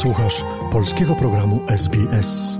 [0.00, 2.58] Słuchasz polskiego programu SBS.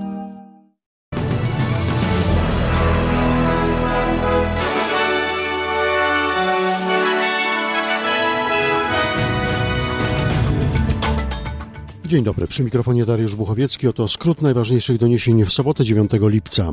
[12.06, 13.88] Dzień dobry, przy mikrofonie Dariusz Buchowiecki.
[13.88, 16.70] Oto skrót najważniejszych doniesień w sobotę 9 lipca.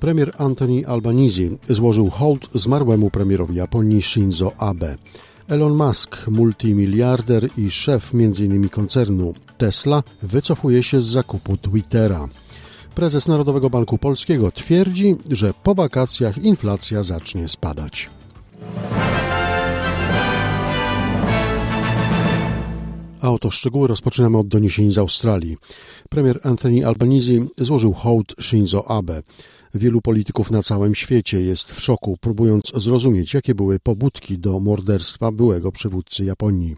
[0.00, 4.96] Premier Anthony Albanese złożył hołd zmarłemu premierowi Japonii Shinzo Abe.
[5.48, 8.68] Elon Musk, multimiliarder i szef m.in.
[8.68, 12.28] koncernu Tesla, wycofuje się z zakupu Twittera.
[12.94, 18.10] Prezes Narodowego Banku Polskiego twierdzi, że po wakacjach inflacja zacznie spadać.
[23.20, 25.56] A oto szczegóły rozpoczynamy od doniesień z Australii.
[26.10, 29.22] Premier Anthony Albanese złożył hołd Shinzo Abe.
[29.74, 35.32] Wielu polityków na całym świecie jest w szoku, próbując zrozumieć, jakie były pobudki do morderstwa
[35.32, 36.76] byłego przywódcy Japonii.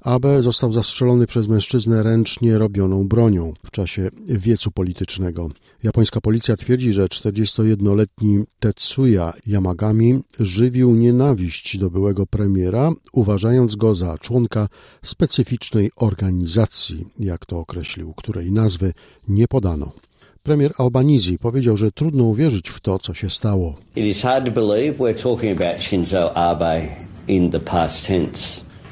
[0.00, 5.48] Abe został zastrzelony przez mężczyznę ręcznie robioną bronią w czasie wiecu politycznego.
[5.82, 14.18] Japońska policja twierdzi, że 41-letni Tetsuya Yamagami żywił nienawiść do byłego premiera, uważając go za
[14.18, 14.68] członka
[15.02, 18.92] specyficznej organizacji, jak to określił, której nazwy
[19.28, 19.92] nie podano.
[20.44, 23.74] Premier Albanese powiedział, że trudno uwierzyć w to, co się stało.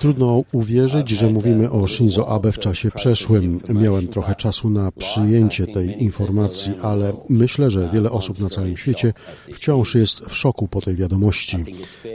[0.00, 3.61] Trudno uwierzyć, że mówimy o Shinzo Abe w czasie przeszłym.
[3.69, 9.12] Miałem trochę czasu na przyjęcie tej informacji, ale myślę, że wiele osób na całym świecie
[9.55, 11.56] wciąż jest w szoku po tej wiadomości.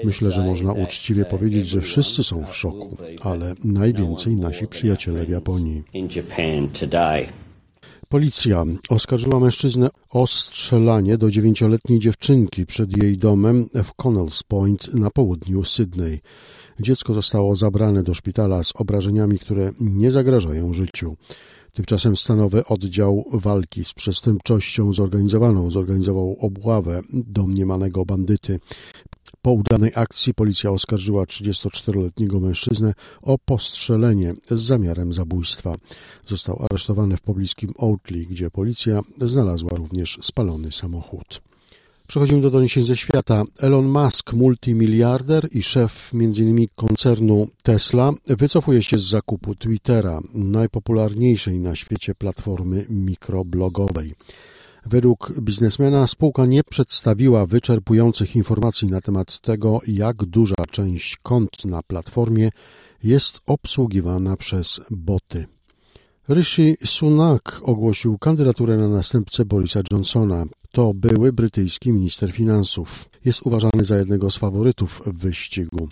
[0.04, 5.30] Myślę, że można uczciwie powiedzieć, że wszyscy są w szoku, ale najwięcej nasi przyjaciele w
[5.30, 5.84] Japonii.
[8.09, 15.09] Policja oskarżyła mężczyznę o strzelanie do dziewięcioletniej dziewczynki przed jej domem w Connells Point na
[15.11, 16.19] południu Sydney.
[16.80, 21.16] Dziecko zostało zabrane do szpitala z obrażeniami, które nie zagrażają życiu.
[21.73, 28.59] Tymczasem stanowy oddział walki z przestępczością zorganizowaną zorganizował obławę domniemanego bandyty.
[29.42, 35.75] Po udanej akcji policja oskarżyła 34-letniego mężczyznę o postrzelenie z zamiarem zabójstwa.
[36.28, 41.42] Został aresztowany w pobliskim Oatley, gdzie policja znalazła również spalony samochód.
[42.08, 43.44] Przechodzimy do doniesień ze świata.
[43.59, 46.68] Elon Musk, multimiliarder i szef m.in.
[46.76, 54.14] koncernu Tesla, wycofuje się z zakupu Twittera, najpopularniejszej na świecie platformy mikroblogowej.
[54.90, 61.84] Według biznesmena spółka nie przedstawiła wyczerpujących informacji na temat tego, jak duża część kont na
[61.84, 62.50] platformie
[63.03, 65.47] jest obsługiwana przez boty.
[66.30, 70.46] Rishi Sunak ogłosił kandydaturę na następcę Borisa Johnsona.
[70.72, 73.09] To były brytyjski minister finansów.
[73.26, 75.90] Jest uważany za jednego z faworytów w wyścigu.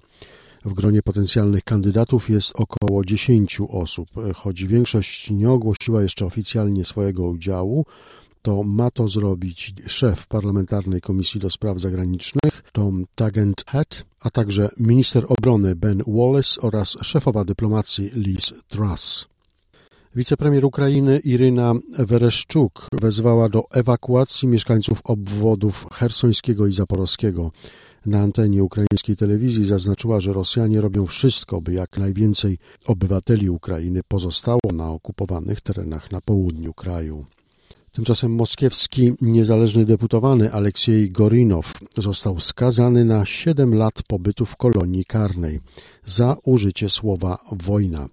[0.66, 7.24] W gronie potencjalnych kandydatów jest około 10 osób, choć większość nie ogłosiła jeszcze oficjalnie swojego
[7.24, 7.86] udziału
[8.46, 15.26] to ma to zrobić szef parlamentarnej komisji do spraw zagranicznych Tom Taggart, a także minister
[15.28, 19.28] obrony Ben Wallace oraz szefowa dyplomacji Liz Truss.
[20.16, 27.52] Wicepremier Ukrainy Iryna Wereszczuk wezwała do ewakuacji mieszkańców obwodów hersońskiego i zaporowskiego.
[28.06, 34.72] Na antenie ukraińskiej telewizji zaznaczyła, że Rosjanie robią wszystko, by jak najwięcej obywateli Ukrainy pozostało
[34.74, 37.26] na okupowanych terenach na południu kraju.
[37.96, 45.60] Tymczasem moskiewski niezależny deputowany Aleksiej Gorinow został skazany na 7 lat pobytu w kolonii karnej
[46.06, 48.10] za użycie słowa wojna.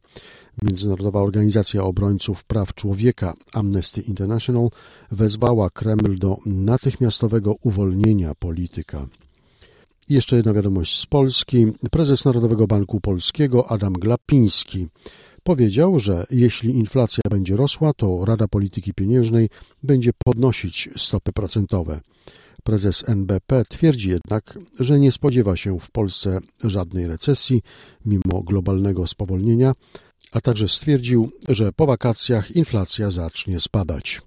[0.62, 4.68] Międzynarodowa Organizacja Obrońców Praw Człowieka Amnesty International
[5.10, 9.06] wezwała Kreml do natychmiastowego uwolnienia polityka.
[10.08, 11.66] Jeszcze jedna wiadomość z Polski.
[11.90, 14.88] Prezes Narodowego Banku Polskiego Adam Glapiński
[15.44, 19.48] powiedział, że jeśli inflacja będzie rosła, to Rada Polityki Pieniężnej
[19.82, 22.00] będzie podnosić stopy procentowe.
[22.64, 27.62] Prezes NBP twierdzi jednak, że nie spodziewa się w Polsce żadnej recesji
[28.06, 29.72] mimo globalnego spowolnienia,
[30.32, 34.22] a także stwierdził, że po wakacjach inflacja zacznie spadać.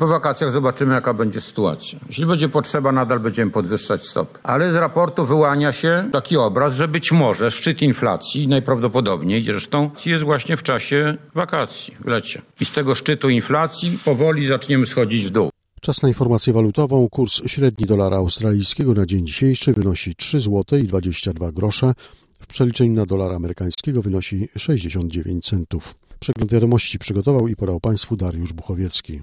[0.00, 1.98] Po wakacjach zobaczymy, jaka będzie sytuacja.
[2.08, 4.38] Jeśli będzie potrzeba, nadal będziemy podwyższać stopy.
[4.42, 10.24] Ale z raportu wyłania się taki obraz, że być może szczyt inflacji, najprawdopodobniej zresztą, jest
[10.24, 12.42] właśnie w czasie wakacji, w lecie.
[12.60, 15.50] I z tego szczytu inflacji powoli zaczniemy schodzić w dół.
[15.80, 17.08] Czas na informację walutową.
[17.08, 21.92] Kurs średni dolara australijskiego na dzień dzisiejszy wynosi 3 zł i 22 grosze.
[22.40, 25.94] W przeliczeniu na dolara amerykańskiego wynosi 69 centów.
[26.20, 29.22] Przegląd wiadomości przygotował i podał Państwu Dariusz Buchowiecki.